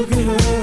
look 0.00 0.12
at 0.12 0.24
her 0.24 0.59